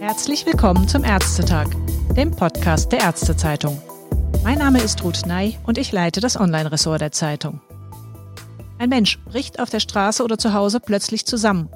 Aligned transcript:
Herzlich 0.00 0.46
willkommen 0.46 0.88
zum 0.88 1.04
Ärztetag, 1.04 1.66
dem 2.16 2.30
Podcast 2.30 2.90
der 2.90 3.00
Ärztezeitung. 3.00 3.80
Mein 4.42 4.58
Name 4.58 4.80
ist 4.80 5.04
Ruth 5.04 5.26
Ney 5.26 5.58
und 5.66 5.76
ich 5.76 5.92
leite 5.92 6.20
das 6.20 6.40
Online-Ressort 6.40 7.02
der 7.02 7.12
Zeitung. 7.12 7.60
Ein 8.78 8.88
Mensch 8.88 9.18
bricht 9.24 9.60
auf 9.60 9.68
der 9.68 9.80
Straße 9.80 10.24
oder 10.24 10.38
zu 10.38 10.54
Hause 10.54 10.80
plötzlich 10.80 11.26
zusammen. 11.26 11.68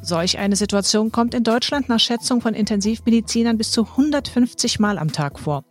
Solch 0.00 0.38
eine 0.38 0.56
Situation 0.56 1.12
kommt 1.12 1.34
in 1.34 1.44
Deutschland 1.44 1.90
nach 1.90 2.00
Schätzung 2.00 2.40
von 2.40 2.54
Intensivmedizinern 2.54 3.58
bis 3.58 3.70
zu 3.70 3.84
150 3.84 4.78
Mal 4.78 4.98
am 4.98 5.12
Tag 5.12 5.38
vor. 5.38 5.64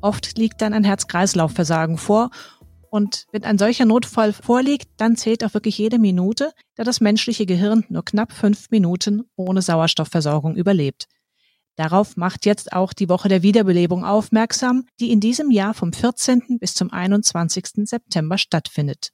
Oft 0.00 0.36
liegt 0.36 0.60
dann 0.60 0.74
ein 0.74 0.84
Herz-Kreislauf-Versagen 0.84 1.96
vor 1.96 2.30
und 2.90 3.26
wenn 3.32 3.44
ein 3.44 3.58
solcher 3.58 3.84
Notfall 3.84 4.32
vorliegt, 4.32 4.88
dann 4.96 5.16
zählt 5.16 5.44
auch 5.44 5.54
wirklich 5.54 5.78
jede 5.78 5.98
Minute, 5.98 6.52
da 6.76 6.84
das 6.84 7.00
menschliche 7.00 7.46
Gehirn 7.46 7.84
nur 7.88 8.04
knapp 8.04 8.32
fünf 8.32 8.70
Minuten 8.70 9.24
ohne 9.36 9.62
Sauerstoffversorgung 9.62 10.56
überlebt. 10.56 11.06
Darauf 11.76 12.16
macht 12.16 12.44
jetzt 12.44 12.72
auch 12.72 12.92
die 12.92 13.08
Woche 13.08 13.28
der 13.28 13.42
Wiederbelebung 13.42 14.04
aufmerksam, 14.04 14.86
die 14.98 15.12
in 15.12 15.20
diesem 15.20 15.50
Jahr 15.52 15.74
vom 15.74 15.92
14. 15.92 16.58
bis 16.58 16.74
zum 16.74 16.92
21. 16.92 17.88
September 17.88 18.36
stattfindet. 18.36 19.10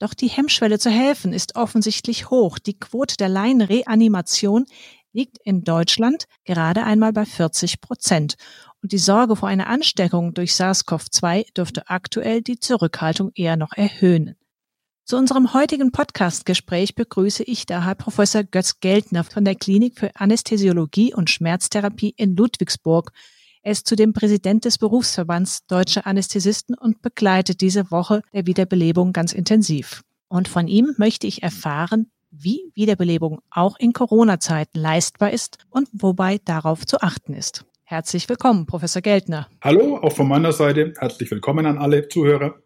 Doch 0.00 0.14
die 0.14 0.28
Hemmschwelle 0.28 0.78
zu 0.78 0.90
helfen 0.90 1.32
ist 1.32 1.56
offensichtlich 1.56 2.30
hoch. 2.30 2.58
Die 2.58 2.78
Quote 2.78 3.16
der 3.16 3.28
Laienreanimation 3.28 4.66
liegt 5.12 5.38
in 5.44 5.62
Deutschland 5.62 6.24
gerade 6.44 6.84
einmal 6.84 7.12
bei 7.12 7.24
40 7.24 7.80
Prozent. 7.80 8.34
Und 8.82 8.92
die 8.92 8.98
Sorge 8.98 9.34
vor 9.34 9.48
einer 9.48 9.66
Ansteckung 9.66 10.34
durch 10.34 10.54
SARS-CoV-2 10.54 11.52
dürfte 11.52 11.88
aktuell 11.88 12.42
die 12.42 12.60
Zurückhaltung 12.60 13.32
eher 13.34 13.56
noch 13.56 13.72
erhöhen. 13.72 14.36
Zu 15.04 15.16
unserem 15.16 15.54
heutigen 15.54 15.90
Podcast-Gespräch 15.90 16.94
begrüße 16.94 17.42
ich 17.42 17.64
daher 17.64 17.94
Professor 17.94 18.44
Götz 18.44 18.78
Geldner 18.80 19.24
von 19.24 19.44
der 19.44 19.54
Klinik 19.54 19.98
für 19.98 20.14
Anästhesiologie 20.14 21.14
und 21.14 21.30
Schmerztherapie 21.30 22.12
in 22.16 22.36
Ludwigsburg. 22.36 23.12
Er 23.62 23.72
ist 23.72 23.88
zudem 23.88 24.12
Präsident 24.12 24.66
des 24.66 24.76
Berufsverbands 24.76 25.66
Deutscher 25.66 26.06
Anästhesisten 26.06 26.74
und 26.74 27.00
begleitet 27.00 27.62
diese 27.62 27.90
Woche 27.90 28.22
der 28.34 28.46
Wiederbelebung 28.46 29.14
ganz 29.14 29.32
intensiv. 29.32 30.02
Und 30.28 30.46
von 30.46 30.68
ihm 30.68 30.94
möchte 30.98 31.26
ich 31.26 31.42
erfahren, 31.42 32.10
wie 32.30 32.70
Wiederbelebung 32.74 33.40
auch 33.50 33.78
in 33.78 33.94
Corona-Zeiten 33.94 34.78
leistbar 34.78 35.32
ist 35.32 35.56
und 35.70 35.88
wobei 35.92 36.38
darauf 36.44 36.86
zu 36.86 37.00
achten 37.00 37.32
ist. 37.32 37.64
Herzlich 37.90 38.28
willkommen, 38.28 38.66
Professor 38.66 39.00
Geldner. 39.00 39.48
Hallo, 39.62 39.96
auch 39.96 40.12
von 40.12 40.28
meiner 40.28 40.52
Seite 40.52 40.92
herzlich 40.98 41.30
willkommen 41.30 41.64
an 41.64 41.78
alle 41.78 42.06
Zuhörer. 42.06 42.56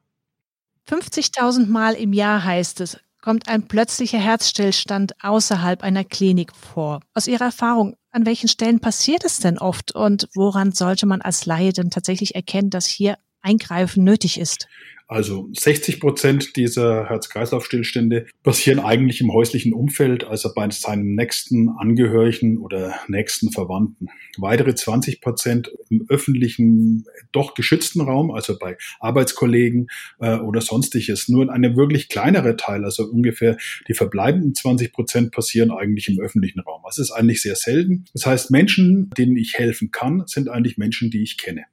50.000 0.89 1.69
Mal 1.69 1.95
im 1.95 2.13
Jahr 2.13 2.43
heißt 2.43 2.81
es, 2.81 2.99
kommt 3.21 3.47
ein 3.47 3.69
plötzlicher 3.69 4.19
Herzstillstand 4.19 5.13
außerhalb 5.23 5.85
einer 5.85 6.03
Klinik 6.03 6.57
vor. 6.57 7.03
Aus 7.15 7.29
Ihrer 7.29 7.45
Erfahrung, 7.45 7.95
an 8.11 8.27
welchen 8.27 8.49
Stellen 8.49 8.81
passiert 8.81 9.25
es 9.25 9.39
denn 9.39 9.59
oft 9.59 9.95
und 9.95 10.29
woran 10.35 10.73
sollte 10.73 11.07
man 11.07 11.23
als 11.23 11.47
Laie 11.47 11.73
denn 11.73 11.91
tatsächlich 11.91 12.35
erkennen, 12.35 12.71
dass 12.71 12.87
hier 12.87 13.17
Eingreifen 13.43 14.03
nötig 14.03 14.41
ist? 14.41 14.67
Also 15.13 15.51
60 15.53 16.01
Prozent 16.01 16.57
dieser 16.57 17.07
Herz-Kreislauf-Stillstände 17.07 18.29
passieren 18.43 18.81
eigentlich 18.81 19.21
im 19.21 19.31
häuslichen 19.31 19.75
Umfeld, 19.75 20.25
also 20.25 20.55
bei 20.55 20.71
seinem 20.71 21.15
nächsten 21.15 21.69
Angehörigen 21.69 22.57
oder 22.57 22.95
nächsten 23.09 23.53
Verwandten. 23.53 24.09
Weitere 24.39 24.75
20 24.75 25.21
Prozent 25.21 25.71
im 25.91 26.07
öffentlichen, 26.09 27.05
doch 27.31 27.53
geschützten 27.53 28.01
Raum, 28.01 28.31
also 28.31 28.59
bei 28.59 28.79
Arbeitskollegen 29.01 29.89
äh, 30.19 30.37
oder 30.37 30.63
sonstiges. 30.63 31.29
Nur 31.29 31.53
eine 31.53 31.77
wirklich 31.77 32.09
kleinere 32.09 32.57
Teil, 32.57 32.83
also 32.83 33.05
ungefähr 33.05 33.59
die 33.89 33.95
verbleibenden 33.95 34.55
20 34.55 34.95
Prozent 34.95 35.31
passieren 35.31 35.71
eigentlich 35.71 36.09
im 36.09 36.21
öffentlichen 36.21 36.61
Raum. 36.61 36.81
Das 36.87 36.97
ist 36.97 37.11
eigentlich 37.11 37.43
sehr 37.43 37.57
selten. 37.57 38.07
Das 38.15 38.25
heißt, 38.25 38.51
Menschen, 38.51 39.11
denen 39.19 39.37
ich 39.37 39.59
helfen 39.59 39.91
kann, 39.91 40.23
sind 40.25 40.49
eigentlich 40.49 40.79
Menschen, 40.79 41.11
die 41.11 41.23
ich 41.23 41.37
kenne. 41.37 41.65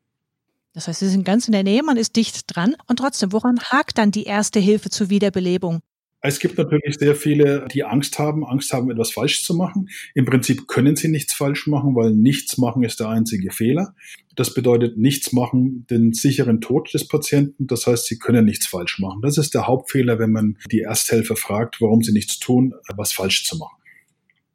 Das 0.80 0.88
heißt, 0.88 1.02
Sie 1.02 1.10
sind 1.10 1.26
ganz 1.26 1.46
in 1.46 1.52
der 1.52 1.64
Nähe, 1.64 1.84
man 1.84 1.98
ist 1.98 2.16
dicht 2.16 2.56
dran. 2.56 2.74
Und 2.88 3.00
trotzdem, 3.00 3.34
woran 3.34 3.60
hakt 3.60 3.98
dann 3.98 4.12
die 4.12 4.24
erste 4.24 4.62
Hilfe 4.62 4.90
zur 4.90 5.10
Wiederbelebung? 5.10 5.82
Es 6.22 6.40
gibt 6.40 6.58
natürlich 6.58 6.96
sehr 6.98 7.18
viele, 7.18 7.68
die 7.68 7.84
Angst 7.84 8.18
haben, 8.18 8.46
Angst 8.46 8.72
haben, 8.72 8.90
etwas 8.90 9.12
falsch 9.12 9.44
zu 9.44 9.56
machen. 9.56 9.90
Im 10.16 10.24
Prinzip 10.24 10.70
können 10.70 10.96
sie 10.96 11.10
nichts 11.10 11.34
falsch 11.34 11.68
machen, 11.68 11.98
weil 11.98 12.12
nichts 12.12 12.58
machen 12.58 12.84
ist 12.84 13.02
der 13.02 13.10
einzige 13.10 13.52
Fehler. 13.52 13.94
Das 14.38 14.54
bedeutet 14.54 14.98
nichts 14.98 15.34
machen 15.34 15.86
den 15.90 16.14
sicheren 16.14 16.62
Tod 16.62 16.94
des 16.94 17.10
Patienten. 17.10 17.68
Das 17.68 17.86
heißt, 17.86 18.06
sie 18.06 18.18
können 18.18 18.46
nichts 18.46 18.66
falsch 18.66 19.00
machen. 19.00 19.22
Das 19.22 19.38
ist 19.38 19.54
der 19.54 19.68
Hauptfehler, 19.68 20.18
wenn 20.18 20.32
man 20.32 20.58
die 20.72 20.80
Ersthelfer 20.80 21.36
fragt, 21.36 21.82
warum 21.82 22.04
sie 22.04 22.14
nichts 22.14 22.40
tun, 22.40 22.74
was 22.96 23.12
falsch 23.12 23.44
zu 23.44 23.58
machen. 23.58 23.76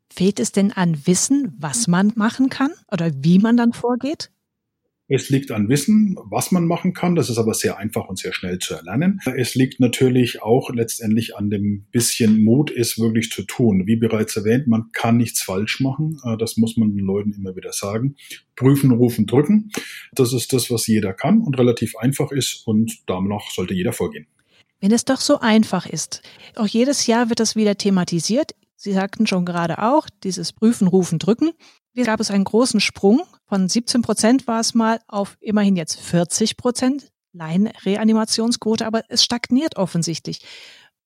Fehlt 0.08 0.40
es 0.40 0.52
denn 0.52 0.72
an 0.72 1.06
Wissen, 1.06 1.52
was 1.58 1.86
man 1.86 2.12
machen 2.16 2.48
kann 2.48 2.70
oder 2.90 3.10
wie 3.14 3.38
man 3.38 3.58
dann 3.58 3.74
vorgeht? 3.74 4.30
Es 5.14 5.30
liegt 5.30 5.52
an 5.52 5.68
Wissen, 5.68 6.16
was 6.24 6.50
man 6.50 6.66
machen 6.66 6.92
kann. 6.92 7.14
Das 7.14 7.30
ist 7.30 7.38
aber 7.38 7.54
sehr 7.54 7.78
einfach 7.78 8.08
und 8.08 8.18
sehr 8.18 8.32
schnell 8.32 8.58
zu 8.58 8.74
erlernen. 8.74 9.20
Es 9.36 9.54
liegt 9.54 9.78
natürlich 9.78 10.42
auch 10.42 10.70
letztendlich 10.70 11.36
an 11.36 11.50
dem 11.50 11.84
bisschen 11.92 12.42
Mut, 12.42 12.72
es 12.72 12.98
wirklich 12.98 13.30
zu 13.30 13.44
tun. 13.44 13.86
Wie 13.86 13.94
bereits 13.94 14.34
erwähnt, 14.34 14.66
man 14.66 14.90
kann 14.90 15.18
nichts 15.18 15.40
falsch 15.40 15.78
machen. 15.78 16.20
Äh, 16.24 16.36
das 16.36 16.56
muss 16.56 16.76
man 16.76 16.96
den 16.96 17.04
Leuten 17.04 17.32
immer 17.32 17.54
wieder 17.54 17.72
sagen. 17.72 18.16
Prüfen, 18.56 18.90
rufen, 18.90 19.26
drücken. 19.26 19.70
Das 20.14 20.32
ist 20.32 20.52
das, 20.52 20.68
was 20.72 20.88
jeder 20.88 21.12
kann 21.12 21.42
und 21.42 21.60
relativ 21.60 21.94
einfach 21.96 22.32
ist 22.32 22.66
und 22.66 23.04
danach 23.06 23.48
sollte 23.52 23.72
jeder 23.72 23.92
vorgehen. 23.92 24.26
Wenn 24.80 24.90
es 24.90 25.04
doch 25.04 25.20
so 25.20 25.38
einfach 25.38 25.86
ist. 25.86 26.22
Auch 26.56 26.66
jedes 26.66 27.06
Jahr 27.06 27.28
wird 27.28 27.38
das 27.38 27.54
wieder 27.54 27.76
thematisiert. 27.76 28.50
Sie 28.74 28.92
sagten 28.92 29.28
schon 29.28 29.44
gerade 29.44 29.78
auch, 29.78 30.08
dieses 30.24 30.52
Prüfen, 30.52 30.88
Rufen, 30.88 31.20
Drücken. 31.20 31.52
Gab 32.02 32.20
es 32.20 32.30
einen 32.30 32.44
großen 32.44 32.80
Sprung. 32.80 33.22
Von 33.46 33.68
17 33.68 34.02
Prozent 34.02 34.46
war 34.46 34.60
es 34.60 34.74
mal 34.74 35.00
auf 35.06 35.36
immerhin 35.40 35.76
jetzt 35.76 36.00
40 36.00 36.56
Prozent 36.56 37.12
Laienreanimationsquote, 37.32 38.86
aber 38.86 39.02
es 39.08 39.22
stagniert 39.22 39.76
offensichtlich. 39.76 40.44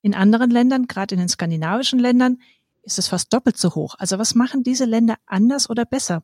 In 0.01 0.15
anderen 0.15 0.49
Ländern, 0.49 0.87
gerade 0.87 1.15
in 1.15 1.19
den 1.19 1.29
skandinavischen 1.29 1.99
Ländern, 1.99 2.37
ist 2.81 2.97
es 2.97 3.07
fast 3.07 3.33
doppelt 3.33 3.57
so 3.57 3.75
hoch. 3.75 3.95
Also 3.99 4.17
was 4.17 4.35
machen 4.35 4.63
diese 4.63 4.85
Länder 4.85 5.15
anders 5.25 5.69
oder 5.69 5.85
besser? 5.85 6.23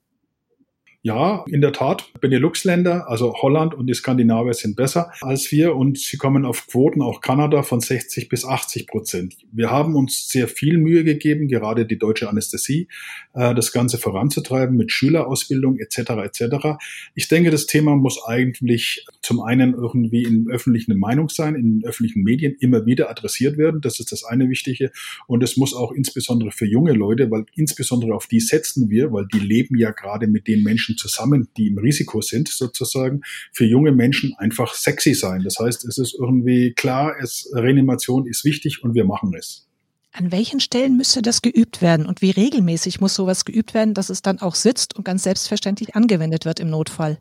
Ja, 1.06 1.46
in 1.48 1.62
der 1.62 1.72
Tat, 1.72 2.12
Benelux-Länder, 2.20 3.08
also 3.08 3.36
Holland 3.36 3.76
und 3.76 3.86
die 3.86 3.94
Skandinavier 3.94 4.56
sind 4.56 4.76
besser 4.76 5.12
als 5.22 5.52
wir 5.52 5.76
und 5.76 6.00
sie 6.00 6.18
kommen 6.18 6.46
auf 6.46 6.66
Quoten, 6.66 7.04
auch 7.04 7.22
Kanada, 7.22 7.62
von 7.62 7.80
60 7.80 8.28
bis 8.28 8.44
80 8.44 8.88
Prozent. 8.88 9.38
Wir 9.52 9.70
haben 9.70 9.96
uns 9.96 10.30
sehr 10.30 10.48
viel 10.48 10.80
Mühe 10.80 11.04
gegeben, 11.04 11.48
gerade 11.48 11.86
die 11.86 12.00
deutsche 12.00 12.28
Anästhesie, 12.28 12.88
äh, 13.36 13.54
das 13.54 13.72
Ganze 13.72 14.00
voranzutreiben 14.00 14.76
mit 14.76 14.92
Schülerausbildung 14.92 15.78
etc. 15.78 16.00
etc. 16.24 16.80
Ich 17.14 17.28
denke, 17.28 17.52
das 17.52 17.68
Thema 17.68 17.96
muss 17.96 18.26
eigentlich 18.26 19.06
zum 19.22 19.42
einen 19.42 19.76
irgendwie 19.76 20.24
in 20.24 20.48
öffentlichen 20.50 20.98
Meinung 20.98 21.30
sein, 21.30 21.54
in 21.54 21.84
öffentlichen 21.86 22.24
Medien 22.24 22.56
immer 22.60 22.88
wieder 22.88 23.12
adressiert 23.12 23.60
werden. 23.60 23.80
Das 23.80 24.00
ist 24.00 24.12
das 24.12 24.24
eine 24.24 24.50
Wichtige. 24.50 24.90
Und 25.28 25.44
es 25.44 25.56
muss 25.56 25.76
auch 25.76 25.92
insbesondere 25.92 26.50
für 26.50 26.66
junge 26.66 26.94
Leute, 26.94 27.30
weil 27.30 27.46
insbesondere 27.54 28.16
auf 28.16 28.26
die 28.26 28.40
setzen 28.40 28.90
wir, 28.90 29.14
weil 29.14 29.28
die 29.32 29.38
leben 29.38 29.78
ja 29.78 29.92
gerade 29.92 30.26
mit 30.26 30.48
den 30.48 30.64
Menschen 30.64 30.95
Menschen 30.96 30.98
zusammen, 30.98 31.50
die 31.58 31.68
im 31.68 31.78
Risiko 31.78 32.22
sind, 32.22 32.48
sozusagen, 32.48 33.22
für 33.54 33.66
junge 33.66 33.92
Menschen 33.92 34.34
einfach 34.38 34.74
sexy 34.74 35.14
sein. 35.14 35.42
Das 35.44 35.58
heißt, 35.60 35.86
es 35.86 35.98
ist 35.98 36.16
irgendwie 36.20 36.74
klar, 36.74 37.16
es, 37.22 37.50
Reanimation 37.54 38.28
ist 38.28 38.46
wichtig 38.46 38.84
und 38.84 38.94
wir 38.96 39.06
machen 39.06 39.34
es. 39.38 39.68
An 40.12 40.32
welchen 40.32 40.62
Stellen 40.62 40.96
müsste 40.96 41.22
das 41.22 41.42
geübt 41.42 41.82
werden 41.82 42.06
und 42.06 42.22
wie 42.22 42.32
regelmäßig 42.32 43.02
muss 43.02 43.16
sowas 43.16 43.44
geübt 43.44 43.74
werden, 43.74 43.94
dass 43.94 44.10
es 44.10 44.22
dann 44.22 44.40
auch 44.40 44.56
sitzt 44.56 44.96
und 44.96 45.04
ganz 45.04 45.24
selbstverständlich 45.24 45.96
angewendet 45.96 46.46
wird 46.46 46.62
im 46.62 46.70
Notfall? 46.70 47.20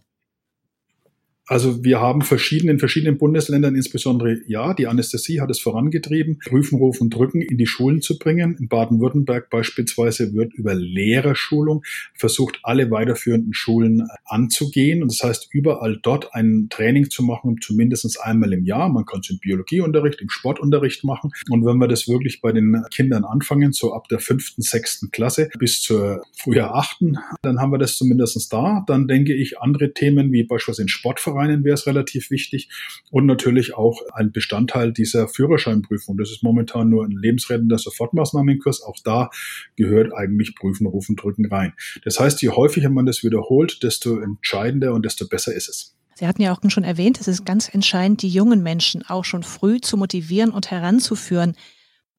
Also 1.47 1.85
wir 1.85 2.01
haben 2.01 2.23
verschiedene, 2.23 2.73
in 2.73 2.79
verschiedenen 2.79 3.19
Bundesländern 3.19 3.75
insbesondere, 3.75 4.39
ja, 4.47 4.73
die 4.73 4.87
Anästhesie 4.87 5.41
hat 5.41 5.51
es 5.51 5.61
vorangetrieben, 5.61 6.39
Prüfen, 6.39 6.79
Rufen, 6.79 7.11
Drücken 7.11 7.43
in 7.43 7.59
die 7.59 7.67
Schulen 7.67 8.01
zu 8.01 8.19
bringen. 8.19 8.57
In 8.59 8.69
Baden-Württemberg 8.69 9.51
beispielsweise 9.51 10.33
wird 10.33 10.55
über 10.55 10.75
Lehrerschulung 10.75 11.85
versucht, 12.15 12.61
alle 12.63 12.91
weiterführenden 12.91 13.53
Schulen 13.53 14.09
anzugehen. 14.25 15.03
Und 15.03 15.13
das 15.13 15.23
heißt, 15.23 15.49
überall 15.53 15.99
dort 16.03 16.35
ein 16.35 16.69
Training 16.71 17.11
zu 17.11 17.23
machen, 17.23 17.59
zumindest 17.61 18.21
einmal 18.23 18.53
im 18.55 18.65
Jahr. 18.65 18.89
Man 18.89 19.05
kann 19.05 19.21
es 19.21 19.29
im 19.29 19.39
Biologieunterricht, 19.39 20.23
im 20.23 20.31
Sportunterricht 20.31 21.05
machen. 21.05 21.31
Und 21.51 21.67
wenn 21.67 21.77
wir 21.77 21.89
das 21.89 22.09
wirklich 22.09 22.41
bei 22.41 22.53
den 22.53 22.83
Kindern 22.91 23.25
anfangen, 23.25 23.73
so 23.73 23.93
ab 23.93 24.09
der 24.09 24.19
fünften, 24.19 24.63
sechsten 24.63 25.11
Klasse 25.11 25.51
bis 25.59 25.83
zur 25.83 26.23
früher 26.37 26.75
achten, 26.75 27.19
dann 27.43 27.61
haben 27.61 27.71
wir 27.71 27.79
das 27.79 27.97
zumindest 27.97 28.53
da. 28.53 28.83
Dann 28.87 29.09
denke 29.09 29.35
ich, 29.35 29.59
andere 29.61 29.93
Themen 29.93 30.33
wie 30.33 30.43
beispielsweise 30.45 30.83
in 30.83 30.89
Sportvereinen, 30.89 31.34
Vereinen 31.35 31.65
wäre 31.65 31.75
es 31.75 31.87
relativ 31.87 32.31
wichtig 32.31 32.69
und 33.11 33.27
natürlich 33.27 33.75
auch 33.75 34.01
ein 34.15 34.33
Bestandteil 34.33 34.93
dieser 34.93 35.29
Führerscheinprüfung. 35.29 36.17
Das 36.17 36.31
ist 36.31 36.43
momentan 36.43 36.89
nur 36.89 37.05
ein 37.05 37.11
lebensrettender 37.11 37.79
Sofortmaßnahmenkurs. 37.79 38.83
Auch 38.83 38.97
da 39.05 39.31
gehört 39.77 40.15
eigentlich 40.15 40.55
Prüfen, 40.55 40.87
Rufen, 40.87 41.17
Drücken 41.17 41.47
rein. 41.47 41.75
Das 42.05 42.21
heißt, 42.21 42.41
je 42.43 42.51
häufiger 42.51 42.91
man 42.91 43.07
das 43.07 43.25
wiederholt, 43.25 43.83
desto 43.83 44.19
entscheidender 44.19 44.95
und 44.95 45.05
desto 45.05 45.27
besser 45.27 45.53
ist 45.55 45.69
es. 45.69 45.97
Sie 46.17 46.29
hatten 46.29 46.43
ja 46.43 46.53
auch 46.53 46.61
schon 46.69 46.85
erwähnt, 46.85 47.21
es 47.21 47.27
ist 47.27 47.45
ganz 47.45 47.69
entscheidend, 47.69 48.23
die 48.23 48.29
jungen 48.29 48.63
Menschen 48.63 49.03
auch 49.03 49.25
schon 49.25 49.43
früh 49.43 49.81
zu 49.81 49.97
motivieren 49.97 50.51
und 50.51 50.71
heranzuführen. 50.71 51.57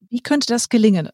Wie 0.10 0.20
könnte 0.20 0.48
das 0.48 0.68
gelingen? 0.68 1.10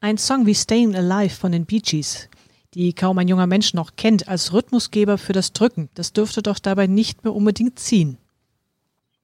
Ein 0.00 0.18
Song 0.18 0.44
wie 0.44 0.54
Staying 0.54 0.96
Alive 0.96 1.34
von 1.36 1.52
den 1.52 1.64
Bee 1.64 1.78
Gees, 1.78 2.28
die 2.74 2.92
kaum 2.92 3.18
ein 3.18 3.28
junger 3.28 3.46
Mensch 3.46 3.74
noch 3.74 3.96
kennt, 3.96 4.28
als 4.28 4.52
Rhythmusgeber 4.52 5.18
für 5.18 5.32
das 5.32 5.52
Drücken, 5.52 5.88
das 5.94 6.12
dürfte 6.12 6.42
doch 6.42 6.58
dabei 6.58 6.86
nicht 6.86 7.24
mehr 7.24 7.34
unbedingt 7.34 7.78
ziehen. 7.78 8.18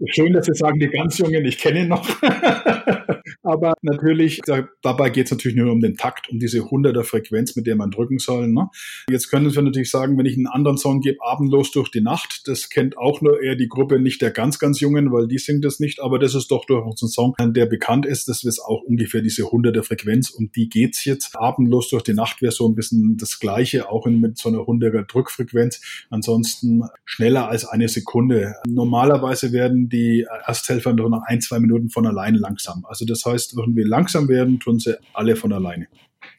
Schön, 0.06 0.32
dass 0.32 0.46
Sie 0.46 0.54
sagen, 0.54 0.78
die 0.78 0.88
ganz 0.88 1.18
Jungen, 1.18 1.44
ich 1.44 1.58
kenne 1.58 1.80
ihn 1.80 1.88
noch. 1.88 2.08
Aber 3.50 3.74
natürlich, 3.82 4.40
da, 4.44 4.68
dabei 4.80 5.10
geht 5.10 5.26
es 5.26 5.32
natürlich 5.32 5.56
nur 5.56 5.72
um 5.72 5.80
den 5.80 5.96
Takt, 5.96 6.30
um 6.30 6.38
diese 6.38 6.60
100er 6.60 7.02
Frequenz, 7.02 7.56
mit 7.56 7.66
der 7.66 7.74
man 7.74 7.90
drücken 7.90 8.18
soll. 8.18 8.46
Ne? 8.48 8.68
Jetzt 9.10 9.28
können 9.28 9.52
wir 9.52 9.62
natürlich 9.62 9.90
sagen, 9.90 10.16
wenn 10.16 10.26
ich 10.26 10.36
einen 10.36 10.46
anderen 10.46 10.78
Song 10.78 11.00
gebe, 11.00 11.18
Abendlos 11.20 11.72
durch 11.72 11.90
die 11.90 12.00
Nacht, 12.00 12.42
das 12.46 12.70
kennt 12.70 12.96
auch 12.96 13.20
nur 13.20 13.42
eher 13.42 13.56
die 13.56 13.68
Gruppe 13.68 13.98
nicht 13.98 14.22
der 14.22 14.30
ganz, 14.30 14.58
ganz 14.60 14.78
Jungen, 14.78 15.10
weil 15.12 15.26
die 15.26 15.38
singt 15.38 15.64
das 15.64 15.80
nicht. 15.80 16.00
Aber 16.00 16.20
das 16.20 16.34
ist 16.34 16.50
doch 16.50 16.64
durchaus 16.64 17.02
ein 17.02 17.08
Song, 17.08 17.34
der 17.40 17.66
bekannt 17.66 18.06
ist. 18.06 18.28
Das 18.28 18.44
ist 18.44 18.60
auch 18.60 18.82
ungefähr 18.82 19.20
diese 19.20 19.42
100er 19.42 19.82
Frequenz. 19.82 20.30
Um 20.30 20.52
die 20.52 20.68
geht's 20.68 21.04
jetzt. 21.04 21.36
Abendlos 21.36 21.88
durch 21.88 22.04
die 22.04 22.14
Nacht 22.14 22.42
wäre 22.42 22.52
so 22.52 22.68
ein 22.68 22.76
bisschen 22.76 23.16
das 23.16 23.40
Gleiche, 23.40 23.90
auch 23.90 24.06
in, 24.06 24.20
mit 24.20 24.38
so 24.38 24.48
einer 24.48 24.58
100er 24.58 25.06
Drückfrequenz. 25.06 25.80
Ansonsten 26.10 26.84
schneller 27.04 27.48
als 27.48 27.64
eine 27.64 27.88
Sekunde. 27.88 28.54
Normalerweise 28.68 29.52
werden 29.52 29.88
die 29.88 30.26
Ersthelfer 30.46 30.92
nur 30.92 31.10
noch 31.10 31.22
ein, 31.26 31.40
zwei 31.40 31.58
Minuten 31.58 31.90
von 31.90 32.06
allein 32.06 32.34
langsam. 32.34 32.84
Also 32.86 33.04
das 33.04 33.24
heißt, 33.24 33.39
irgendwie 33.54 33.82
langsam 33.82 34.28
werden, 34.28 34.60
tun 34.60 34.78
sie 34.78 34.98
alle 35.12 35.36
von 35.36 35.52
alleine. 35.52 35.86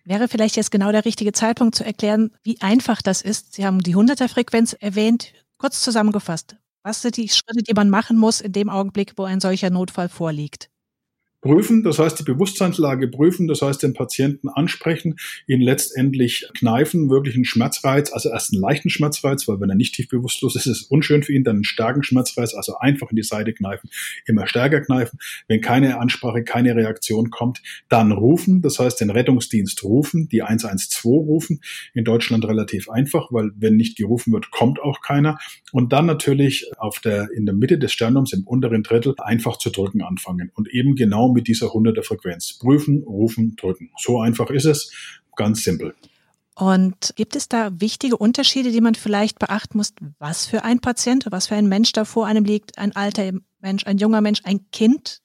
Wäre 0.05 0.27
vielleicht 0.27 0.55
jetzt 0.55 0.71
genau 0.71 0.91
der 0.91 1.05
richtige 1.05 1.31
Zeitpunkt 1.31 1.75
zu 1.75 1.85
erklären, 1.85 2.31
wie 2.43 2.59
einfach 2.61 3.01
das 3.01 3.21
ist. 3.21 3.53
Sie 3.53 3.65
haben 3.65 3.79
die 3.79 3.95
100er-Frequenz 3.95 4.73
erwähnt. 4.73 5.33
Kurz 5.57 5.83
zusammengefasst, 5.83 6.55
was 6.83 7.03
sind 7.03 7.17
die 7.17 7.29
Schritte, 7.29 7.61
die 7.63 7.73
man 7.73 7.89
machen 7.89 8.17
muss 8.17 8.41
in 8.41 8.51
dem 8.51 8.69
Augenblick, 8.69 9.13
wo 9.17 9.23
ein 9.23 9.39
solcher 9.39 9.69
Notfall 9.69 10.09
vorliegt? 10.09 10.70
Prüfen, 11.41 11.83
das 11.83 11.99
heißt 11.99 12.19
die 12.19 12.23
Bewusstseinslage 12.23 13.07
prüfen, 13.07 13.47
das 13.47 13.61
heißt 13.61 13.83
den 13.83 13.93
Patienten 13.93 14.47
ansprechen, 14.47 15.17
ihn 15.47 15.61
letztendlich 15.61 16.47
kneifen, 16.57 17.09
wirklich 17.09 17.35
einen 17.35 17.45
Schmerzreiz, 17.45 18.13
also 18.13 18.29
erst 18.29 18.53
einen 18.53 18.61
leichten 18.61 18.89
Schmerzreiz, 18.89 19.47
weil 19.47 19.59
wenn 19.59 19.69
er 19.69 19.75
nicht 19.75 19.95
tief 19.95 20.07
bewusstlos 20.07 20.55
ist, 20.55 20.67
ist 20.67 20.81
es 20.81 20.83
unschön 20.83 21.23
für 21.23 21.33
ihn, 21.33 21.43
dann 21.43 21.57
einen 21.57 21.63
starken 21.63 22.03
Schmerzreiz, 22.03 22.53
also 22.53 22.77
einfach 22.77 23.09
in 23.09 23.15
die 23.15 23.23
Seite 23.23 23.53
kneifen, 23.53 23.89
immer 24.25 24.47
stärker 24.47 24.81
kneifen. 24.81 25.19
Wenn 25.47 25.61
keine 25.61 25.99
Ansprache, 25.99 26.43
keine 26.43 26.75
Reaktion 26.75 27.31
kommt, 27.31 27.61
dann 27.89 28.11
rufen, 28.11 28.61
das 28.61 28.79
heißt 28.79 29.01
den 29.01 29.09
Rettungsdienst 29.09 29.83
rufen, 29.83 30.29
die 30.29 30.43
112 30.43 31.05
rufen, 31.05 31.61
in 31.93 32.03
Deutschland 32.03 32.45
relativ 32.45 32.89
einfach, 32.89 33.31
weil 33.31 33.51
wenn 33.55 33.75
nicht 33.75 33.97
gerufen 33.97 34.31
wird, 34.31 34.51
kommt 34.51 34.79
auch 34.79 35.01
keiner. 35.01 35.39
Und 35.71 35.91
dann 35.93 36.05
natürlich 36.05 36.71
auf 36.77 36.99
der, 36.99 37.31
in 37.31 37.45
der 37.45 37.55
Mitte 37.55 37.79
des 37.79 37.91
Sternums, 37.91 38.33
im 38.33 38.43
unteren 38.43 38.83
Drittel, 38.83 39.15
einfach 39.17 39.57
zu 39.57 39.71
drücken 39.71 40.01
anfangen 40.01 40.51
und 40.53 40.69
eben 40.69 40.95
genau 40.95 41.30
mit 41.31 41.47
dieser 41.47 41.67
100er 41.67 42.03
Frequenz. 42.03 42.57
Prüfen, 42.59 43.03
rufen, 43.03 43.55
drücken. 43.55 43.91
So 43.97 44.19
einfach 44.19 44.49
ist 44.49 44.65
es. 44.65 44.91
Ganz 45.35 45.63
simpel. 45.63 45.95
Und 46.55 47.13
gibt 47.15 47.35
es 47.35 47.47
da 47.47 47.71
wichtige 47.79 48.17
Unterschiede, 48.17 48.71
die 48.71 48.81
man 48.81 48.95
vielleicht 48.95 49.39
beachten 49.39 49.77
muss, 49.77 49.93
was 50.19 50.45
für 50.45 50.63
ein 50.63 50.79
Patient, 50.79 51.25
was 51.31 51.47
für 51.47 51.55
ein 51.55 51.67
Mensch 51.67 51.91
da 51.93 52.05
vor 52.05 52.27
einem 52.27 52.43
liegt, 52.43 52.77
ein 52.77 52.95
alter 52.95 53.31
Mensch, 53.61 53.85
ein 53.87 53.97
junger 53.97 54.21
Mensch, 54.21 54.41
ein 54.43 54.69
Kind? 54.71 55.20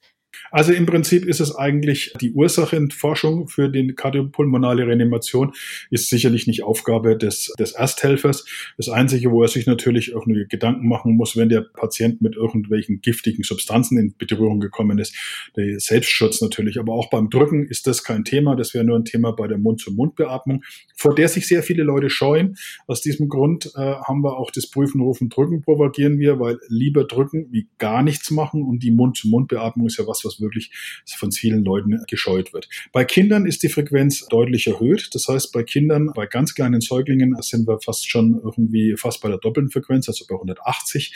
Also 0.51 0.73
im 0.73 0.85
Prinzip 0.85 1.25
ist 1.25 1.39
es 1.39 1.55
eigentlich 1.55 2.13
die 2.21 2.33
Ursachenforschung 2.33 3.47
für 3.47 3.69
die 3.69 3.93
kardiopulmonale 3.93 4.87
Reanimation 4.87 5.53
ist 5.91 6.09
sicherlich 6.09 6.47
nicht 6.47 6.63
Aufgabe 6.63 7.17
des, 7.17 7.53
des 7.59 7.73
Ersthelfers. 7.73 8.45
Das 8.77 8.89
Einzige, 8.89 9.31
wo 9.31 9.41
er 9.41 9.47
sich 9.47 9.65
natürlich 9.65 10.11
irgendwie 10.11 10.45
Gedanken 10.47 10.87
machen 10.87 11.15
muss, 11.15 11.35
wenn 11.35 11.49
der 11.49 11.61
Patient 11.61 12.21
mit 12.21 12.35
irgendwelchen 12.35 13.01
giftigen 13.01 13.43
Substanzen 13.43 13.97
in 13.97 14.13
Berührung 14.17 14.59
gekommen 14.59 14.99
ist, 14.99 15.15
der 15.55 15.79
Selbstschutz 15.79 16.41
natürlich. 16.41 16.79
Aber 16.79 16.93
auch 16.93 17.09
beim 17.09 17.29
Drücken 17.29 17.65
ist 17.65 17.87
das 17.87 18.03
kein 18.03 18.23
Thema. 18.23 18.55
Das 18.55 18.73
wäre 18.73 18.83
nur 18.83 18.97
ein 18.97 19.05
Thema 19.05 19.31
bei 19.31 19.47
der 19.47 19.57
Mund-zu-Mund-Beatmung, 19.57 20.63
vor 20.95 21.15
der 21.15 21.27
sich 21.29 21.47
sehr 21.47 21.63
viele 21.63 21.83
Leute 21.83 22.09
scheuen. 22.09 22.55
Aus 22.87 23.01
diesem 23.01 23.29
Grund 23.29 23.71
äh, 23.75 23.79
haben 23.79 24.23
wir 24.23 24.37
auch 24.37 24.51
das 24.51 24.69
Prüfen, 24.69 25.01
Rufen, 25.01 25.29
Drücken 25.29 25.61
propagieren 25.61 26.19
wir, 26.19 26.39
weil 26.39 26.59
lieber 26.67 27.03
drücken 27.03 27.47
wie 27.51 27.67
gar 27.77 28.03
nichts 28.03 28.31
machen 28.31 28.63
und 28.63 28.83
die 28.83 28.91
Mund-zu-Mund-Beatmung 28.91 29.87
ist 29.87 29.97
ja 29.97 30.07
was, 30.07 30.23
was 30.23 30.36
wirklich 30.41 30.71
von 31.05 31.31
vielen 31.31 31.63
Leuten 31.63 32.03
gescheut 32.07 32.53
wird. 32.53 32.69
Bei 32.91 33.05
Kindern 33.05 33.45
ist 33.45 33.63
die 33.63 33.69
Frequenz 33.69 34.25
deutlich 34.27 34.67
erhöht. 34.67 35.09
Das 35.13 35.27
heißt, 35.27 35.51
bei 35.51 35.63
Kindern, 35.63 36.11
bei 36.13 36.25
ganz 36.25 36.53
kleinen 36.55 36.81
Säuglingen 36.81 37.35
sind 37.41 37.67
wir 37.67 37.79
fast 37.79 38.09
schon 38.09 38.39
irgendwie 38.43 38.95
fast 38.97 39.21
bei 39.21 39.29
der 39.29 39.37
doppelten 39.37 39.71
Frequenz, 39.71 40.07
also 40.07 40.25
bei 40.27 40.35
180. 40.35 41.13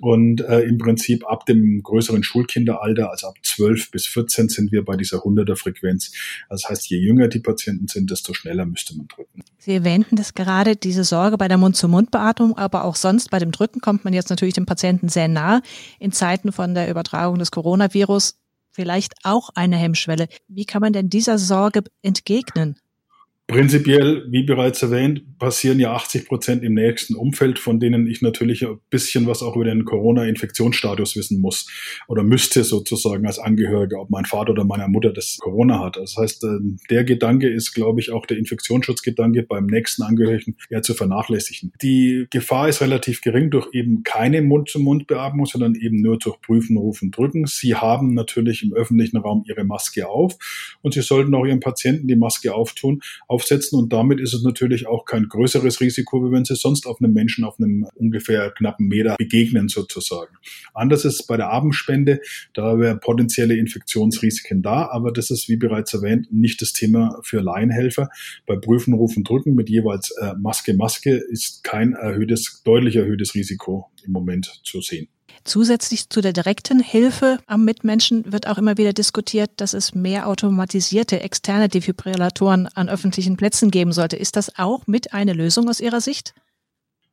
Und 0.00 0.40
äh, 0.42 0.60
im 0.60 0.78
Prinzip 0.78 1.24
ab 1.26 1.46
dem 1.46 1.82
größeren 1.82 2.22
Schulkinderalter, 2.22 3.10
also 3.10 3.28
ab 3.28 3.36
12 3.42 3.90
bis 3.90 4.06
14, 4.06 4.48
sind 4.48 4.72
wir 4.72 4.84
bei 4.84 4.96
dieser 4.96 5.18
100er 5.18 5.56
Frequenz. 5.56 6.12
Das 6.48 6.68
heißt, 6.68 6.88
je 6.88 6.98
jünger 6.98 7.28
die 7.28 7.40
Patienten 7.40 7.88
sind, 7.88 8.10
desto 8.10 8.34
schneller 8.34 8.66
müsste 8.66 8.96
man 8.96 9.08
drücken. 9.08 9.42
Sie 9.58 9.72
erwähnten 9.72 10.16
das 10.16 10.34
gerade, 10.34 10.76
diese 10.76 11.04
Sorge 11.04 11.36
bei 11.36 11.48
der 11.48 11.58
Mund-zu-Mund-Beatmung, 11.58 12.56
aber 12.56 12.84
auch 12.84 12.96
sonst 12.96 13.30
bei 13.30 13.38
dem 13.38 13.50
Drücken 13.50 13.80
kommt 13.80 14.04
man 14.04 14.14
jetzt 14.14 14.30
natürlich 14.30 14.54
dem 14.54 14.66
Patienten 14.66 15.08
sehr 15.08 15.28
nah. 15.28 15.62
In 15.98 16.12
Zeiten 16.12 16.52
von 16.52 16.74
der 16.74 16.88
Übertragung 16.88 17.38
des 17.38 17.50
Coronavirus 17.50 18.38
vielleicht 18.78 19.14
auch 19.24 19.50
eine 19.56 19.76
Hemmschwelle. 19.76 20.28
Wie 20.46 20.64
kann 20.64 20.80
man 20.80 20.92
denn 20.92 21.10
dieser 21.10 21.36
Sorge 21.36 21.82
entgegnen? 22.00 22.78
Prinzipiell, 23.50 24.26
wie 24.28 24.42
bereits 24.42 24.82
erwähnt, 24.82 25.38
passieren 25.38 25.80
ja 25.80 25.94
80 25.94 26.26
Prozent 26.26 26.62
im 26.62 26.74
nächsten 26.74 27.14
Umfeld, 27.14 27.58
von 27.58 27.80
denen 27.80 28.06
ich 28.06 28.20
natürlich 28.20 28.66
ein 28.66 28.78
bisschen 28.90 29.26
was 29.26 29.42
auch 29.42 29.56
über 29.56 29.64
den 29.64 29.86
Corona-Infektionsstatus 29.86 31.16
wissen 31.16 31.40
muss 31.40 31.66
oder 32.08 32.22
müsste 32.22 32.62
sozusagen 32.62 33.26
als 33.26 33.38
Angehöriger, 33.38 34.02
ob 34.02 34.10
mein 34.10 34.26
Vater 34.26 34.50
oder 34.50 34.64
meine 34.64 34.86
Mutter 34.88 35.14
das 35.14 35.38
Corona 35.40 35.82
hat. 35.82 35.96
Das 35.96 36.18
heißt, 36.18 36.44
äh, 36.44 36.58
der 36.90 37.04
Gedanke 37.04 37.48
ist, 37.48 37.72
glaube 37.72 38.00
ich, 38.00 38.12
auch 38.12 38.26
der 38.26 38.36
Infektionsschutzgedanke 38.36 39.44
beim 39.44 39.64
nächsten 39.64 40.02
Angehörigen 40.02 40.58
eher 40.68 40.82
zu 40.82 40.92
vernachlässigen. 40.92 41.72
Die 41.80 42.26
Gefahr 42.28 42.68
ist 42.68 42.82
relativ 42.82 43.22
gering 43.22 43.50
durch 43.50 43.68
eben 43.72 44.02
keine 44.02 44.42
Mund-zu-Mund-Beatmung, 44.42 45.46
sondern 45.46 45.74
eben 45.74 46.02
nur 46.02 46.18
durch 46.18 46.38
Prüfen, 46.42 46.76
Rufen, 46.76 47.12
Drücken. 47.12 47.46
Sie 47.46 47.74
haben 47.74 48.12
natürlich 48.12 48.62
im 48.62 48.74
öffentlichen 48.74 49.16
Raum 49.16 49.42
ihre 49.48 49.64
Maske 49.64 50.06
auf 50.06 50.36
und 50.82 50.92
Sie 50.92 51.00
sollten 51.00 51.34
auch 51.34 51.46
Ihren 51.46 51.60
Patienten 51.60 52.08
die 52.08 52.16
Maske 52.16 52.54
auftun, 52.54 53.00
aufsetzen 53.38 53.78
und 53.78 53.92
damit 53.92 54.18
ist 54.18 54.34
es 54.34 54.42
natürlich 54.42 54.88
auch 54.88 55.04
kein 55.04 55.28
größeres 55.28 55.80
Risiko, 55.80 56.24
wie 56.24 56.32
wenn 56.32 56.44
Sie 56.44 56.56
sonst 56.56 56.86
auf 56.86 57.00
einem 57.00 57.12
Menschen 57.12 57.44
auf 57.44 57.60
einem 57.60 57.86
ungefähr 57.94 58.50
knappen 58.50 58.88
Meter 58.88 59.14
begegnen 59.16 59.68
sozusagen. 59.68 60.34
Anders 60.74 61.04
ist 61.04 61.20
es 61.20 61.26
bei 61.26 61.36
der 61.36 61.50
Abendspende, 61.50 62.20
da 62.52 62.80
wären 62.80 62.98
potenzielle 62.98 63.56
Infektionsrisiken 63.56 64.60
da, 64.62 64.88
aber 64.90 65.12
das 65.12 65.30
ist, 65.30 65.48
wie 65.48 65.56
bereits 65.56 65.94
erwähnt, 65.94 66.32
nicht 66.32 66.60
das 66.60 66.72
Thema 66.72 67.20
für 67.22 67.40
Laienhelfer. 67.40 68.08
Bei 68.44 68.56
Prüfen, 68.56 68.94
Rufen, 68.94 69.22
Drücken 69.22 69.54
mit 69.54 69.70
jeweils 69.70 70.10
äh, 70.20 70.34
Maske, 70.36 70.74
Maske 70.74 71.12
ist 71.30 71.62
kein 71.62 71.92
erhöhtes, 71.92 72.62
deutlich 72.64 72.96
erhöhtes 72.96 73.36
Risiko 73.36 73.86
im 74.04 74.10
Moment 74.10 74.60
zu 74.64 74.80
sehen. 74.80 75.08
Zusätzlich 75.48 76.10
zu 76.10 76.20
der 76.20 76.34
direkten 76.34 76.78
Hilfe 76.78 77.38
am 77.46 77.64
Mitmenschen 77.64 78.30
wird 78.30 78.46
auch 78.46 78.58
immer 78.58 78.76
wieder 78.76 78.92
diskutiert, 78.92 79.50
dass 79.56 79.72
es 79.72 79.94
mehr 79.94 80.28
automatisierte 80.28 81.20
externe 81.20 81.70
Defibrillatoren 81.70 82.66
an 82.74 82.90
öffentlichen 82.90 83.38
Plätzen 83.38 83.70
geben 83.70 83.92
sollte. 83.92 84.16
Ist 84.16 84.36
das 84.36 84.58
auch 84.58 84.86
mit 84.86 85.14
eine 85.14 85.32
Lösung 85.32 85.70
aus 85.70 85.80
Ihrer 85.80 86.02
Sicht? 86.02 86.34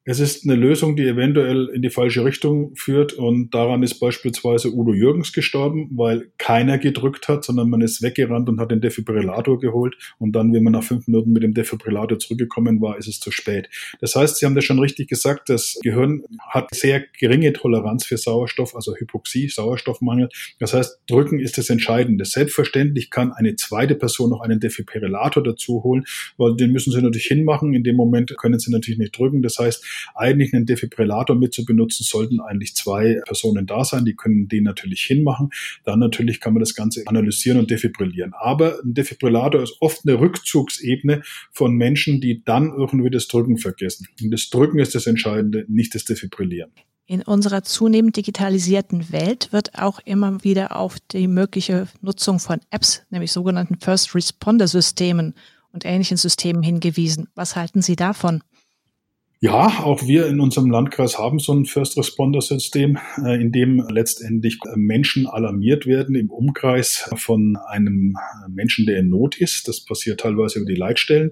Es 0.07 0.19
ist 0.19 0.45
eine 0.45 0.53
Lösung, 0.53 0.95
die 0.95 1.07
eventuell 1.07 1.67
in 1.73 1.81
die 1.81 1.89
falsche 1.89 2.23
Richtung 2.23 2.75
führt 2.75 3.13
und 3.13 3.55
daran 3.55 3.81
ist 3.81 3.95
beispielsweise 3.95 4.71
Udo 4.71 4.93
Jürgens 4.93 5.33
gestorben, 5.33 5.89
weil 5.95 6.31
keiner 6.37 6.77
gedrückt 6.77 7.27
hat, 7.27 7.43
sondern 7.43 7.71
man 7.71 7.81
ist 7.81 8.03
weggerannt 8.03 8.47
und 8.47 8.59
hat 8.59 8.69
den 8.69 8.81
Defibrillator 8.81 9.59
geholt 9.59 9.95
und 10.19 10.33
dann, 10.33 10.53
wenn 10.53 10.61
man 10.61 10.73
nach 10.73 10.83
fünf 10.83 11.07
Minuten 11.07 11.31
mit 11.31 11.41
dem 11.41 11.55
Defibrillator 11.55 12.19
zurückgekommen 12.19 12.81
war, 12.81 12.99
ist 12.99 13.07
es 13.07 13.19
zu 13.19 13.31
spät. 13.31 13.67
Das 13.99 14.15
heißt, 14.15 14.37
Sie 14.37 14.45
haben 14.45 14.53
das 14.53 14.63
schon 14.63 14.77
richtig 14.77 15.09
gesagt, 15.09 15.49
das 15.49 15.79
Gehirn 15.81 16.21
hat 16.49 16.67
sehr 16.75 17.03
geringe 17.17 17.51
Toleranz 17.53 18.05
für 18.05 18.17
Sauerstoff, 18.17 18.75
also 18.75 18.95
Hypoxie, 18.95 19.49
Sauerstoffmangel. 19.49 20.29
Das 20.59 20.75
heißt, 20.75 20.99
drücken 21.07 21.39
ist 21.39 21.57
das 21.57 21.71
Entscheidende. 21.71 22.25
Selbstverständlich 22.25 23.09
kann 23.09 23.31
eine 23.31 23.55
zweite 23.55 23.95
Person 23.95 24.29
noch 24.29 24.41
einen 24.41 24.59
Defibrillator 24.59 25.41
dazu 25.41 25.83
holen, 25.83 26.05
weil 26.37 26.55
den 26.55 26.71
müssen 26.71 26.91
Sie 26.91 27.01
natürlich 27.01 27.25
hinmachen. 27.25 27.73
In 27.73 27.83
dem 27.83 27.95
Moment 27.95 28.37
können 28.37 28.59
Sie 28.59 28.71
natürlich 28.71 28.99
nicht 28.99 29.17
drücken. 29.17 29.41
Das 29.41 29.57
heißt, 29.57 29.94
eigentlich 30.13 30.53
einen 30.53 30.65
Defibrillator 30.65 31.35
mit 31.35 31.53
zu 31.53 31.65
benutzen, 31.65 32.03
sollten 32.03 32.39
eigentlich 32.39 32.75
zwei 32.75 33.21
Personen 33.25 33.65
da 33.65 33.83
sein. 33.83 34.05
Die 34.05 34.15
können 34.15 34.47
den 34.47 34.63
natürlich 34.63 35.03
hinmachen. 35.03 35.49
Dann 35.83 35.99
natürlich 35.99 36.39
kann 36.39 36.53
man 36.53 36.61
das 36.61 36.75
Ganze 36.75 37.03
analysieren 37.05 37.59
und 37.59 37.71
defibrillieren. 37.71 38.33
Aber 38.33 38.79
ein 38.83 38.93
Defibrillator 38.93 39.61
ist 39.61 39.77
oft 39.79 40.01
eine 40.05 40.19
Rückzugsebene 40.19 41.21
von 41.51 41.75
Menschen, 41.75 42.21
die 42.21 42.43
dann 42.43 42.73
irgendwie 42.75 43.09
das 43.09 43.27
Drücken 43.27 43.57
vergessen. 43.57 44.07
Und 44.21 44.31
das 44.31 44.49
Drücken 44.49 44.79
ist 44.79 44.95
das 44.95 45.07
Entscheidende, 45.07 45.65
nicht 45.67 45.95
das 45.95 46.05
Defibrillieren. 46.05 46.71
In 47.07 47.21
unserer 47.21 47.61
zunehmend 47.61 48.17
digitalisierten 48.17 49.11
Welt 49.11 49.53
wird 49.53 49.77
auch 49.77 49.99
immer 50.05 50.43
wieder 50.43 50.75
auf 50.75 50.97
die 51.11 51.27
mögliche 51.27 51.87
Nutzung 52.01 52.39
von 52.39 52.61
Apps, 52.71 53.03
nämlich 53.11 53.31
sogenannten 53.31 53.77
First 53.79 54.15
Responder 54.15 54.67
Systemen 54.67 55.35
und 55.71 55.85
ähnlichen 55.85 56.17
Systemen 56.17 56.63
hingewiesen. 56.63 57.27
Was 57.35 57.55
halten 57.55 57.83
Sie 57.83 57.95
davon? 57.95 58.41
Ja, 59.41 59.83
auch 59.83 60.07
wir 60.07 60.27
in 60.27 60.39
unserem 60.39 60.71
Landkreis 60.71 61.19
haben 61.19 61.39
so 61.39 61.53
ein 61.53 61.65
First 61.65 61.97
Responder 61.97 62.39
System, 62.39 62.97
äh, 63.21 63.39
in 63.39 63.51
dem 63.51 63.85
letztendlich 63.89 64.59
Menschen 64.75 65.27
alarmiert 65.27 65.85
werden 65.85 66.15
im 66.15 66.29
Umkreis 66.29 67.09
von 67.17 67.57
einem 67.67 68.15
Menschen, 68.47 68.85
der 68.85 68.97
in 68.97 69.09
Not 69.09 69.35
ist. 69.37 69.67
Das 69.67 69.83
passiert 69.83 70.21
teilweise 70.21 70.59
über 70.59 70.65
die 70.65 70.79
Leitstellen. 70.79 71.31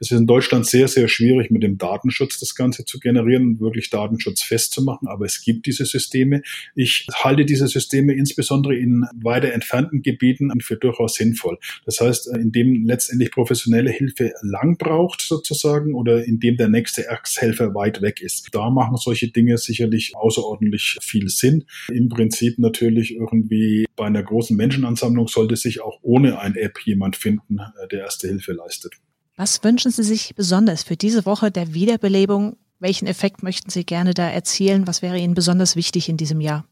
Es 0.00 0.10
ist 0.10 0.18
in 0.18 0.26
Deutschland 0.26 0.64
sehr, 0.64 0.88
sehr 0.88 1.08
schwierig, 1.08 1.50
mit 1.50 1.62
dem 1.62 1.76
Datenschutz 1.76 2.40
das 2.40 2.54
Ganze 2.54 2.86
zu 2.86 2.98
generieren 2.98 3.46
und 3.46 3.60
wirklich 3.60 3.90
Datenschutz 3.90 4.42
festzumachen. 4.42 5.06
Aber 5.06 5.26
es 5.26 5.42
gibt 5.42 5.66
diese 5.66 5.84
Systeme. 5.84 6.40
Ich 6.74 7.06
halte 7.12 7.44
diese 7.44 7.68
Systeme 7.68 8.14
insbesondere 8.14 8.76
in 8.76 9.04
weiter 9.22 9.52
entfernten 9.52 10.02
Gebieten 10.02 10.50
für 10.62 10.76
durchaus 10.76 11.16
sinnvoll. 11.16 11.58
Das 11.84 12.00
heißt, 12.00 12.28
in 12.34 12.50
dem 12.50 12.86
letztendlich 12.86 13.30
professionelle 13.30 13.90
Hilfe 13.90 14.32
lang 14.40 14.78
braucht 14.78 15.20
sozusagen 15.20 15.92
oder 15.92 16.24
in 16.24 16.40
dem 16.40 16.56
der 16.56 16.68
nächste 16.68 17.10
Ersthelfer 17.42 17.64
Helfer 17.64 17.74
weit 17.74 18.02
weg 18.02 18.20
ist. 18.20 18.48
Da 18.52 18.70
machen 18.70 18.96
solche 18.96 19.28
Dinge 19.28 19.58
sicherlich 19.58 20.12
außerordentlich 20.14 20.98
viel 21.00 21.28
Sinn. 21.28 21.64
Im 21.88 22.08
Prinzip 22.08 22.58
natürlich 22.58 23.14
irgendwie 23.14 23.86
bei 23.96 24.06
einer 24.06 24.22
großen 24.22 24.56
Menschenansammlung 24.56 25.28
sollte 25.28 25.56
sich 25.56 25.80
auch 25.80 25.98
ohne 26.02 26.38
ein 26.38 26.54
App 26.54 26.78
jemand 26.84 27.16
finden, 27.16 27.58
äh, 27.58 27.88
der 27.88 28.00
erste 28.00 28.28
Hilfe 28.28 28.52
leistet. 28.52 28.94
Was 29.36 29.62
wünschen 29.64 29.90
Sie 29.90 30.02
sich 30.04 30.34
besonders 30.34 30.82
für 30.82 30.96
diese 30.96 31.26
Woche 31.26 31.50
der 31.50 31.74
Wiederbelebung? 31.74 32.56
Welchen 32.78 33.06
Effekt 33.06 33.42
möchten 33.42 33.70
Sie 33.70 33.84
gerne 33.84 34.14
da 34.14 34.28
erzielen? 34.28 34.86
Was 34.86 35.02
wäre 35.02 35.18
Ihnen 35.18 35.34
besonders 35.34 35.76
wichtig 35.76 36.08
in 36.08 36.16
diesem 36.16 36.40
Jahr? 36.40 36.66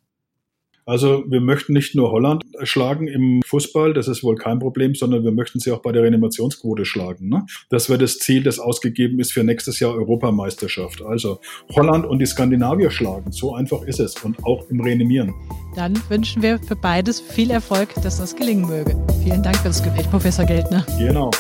Also 0.90 1.23
wir 1.28 1.40
möchten 1.40 1.73
nicht 1.73 1.94
nur 1.94 2.11
Holland 2.11 2.42
schlagen 2.64 3.06
im 3.06 3.42
Fußball, 3.47 3.94
das 3.94 4.09
ist 4.09 4.25
wohl 4.25 4.35
kein 4.35 4.59
Problem, 4.59 4.97
sondern 4.97 5.23
wir 5.23 5.30
möchten 5.30 5.61
sie 5.61 5.70
auch 5.70 5.82
bei 5.82 5.92
der 5.92 6.02
Reanimationsquote 6.02 6.85
schlagen. 6.85 7.28
Ne? 7.28 7.47
Das 7.68 7.88
wäre 7.88 8.00
das 8.00 8.18
Ziel, 8.18 8.42
das 8.42 8.59
ausgegeben 8.59 9.20
ist 9.20 9.32
für 9.32 9.44
nächstes 9.44 9.78
Jahr 9.78 9.94
Europameisterschaft. 9.94 11.00
Also 11.02 11.38
Holland 11.76 12.06
und 12.06 12.18
die 12.18 12.26
Skandinavier 12.26 12.90
schlagen, 12.90 13.30
so 13.30 13.54
einfach 13.54 13.82
ist 13.82 14.00
es 14.00 14.16
und 14.25 14.44
auch 14.44 14.68
im 14.68 14.80
Reanimieren. 14.80 15.32
Dann 15.76 15.97
wünschen 16.09 16.42
wir 16.42 16.59
für 16.59 16.75
beides 16.75 17.20
viel 17.20 17.52
Erfolg, 17.52 17.94
dass 18.02 18.18
das 18.18 18.35
gelingen 18.35 18.66
möge. 18.66 18.97
Vielen 19.23 19.44
Dank 19.44 19.59
für 19.59 19.68
das 19.68 19.85
Gebet, 19.85 20.11
Professor 20.11 20.44
Geldner. 20.44 20.85
Genau. 20.99 21.30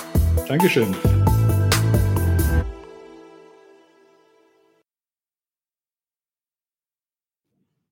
Dankeschön. 0.46 0.94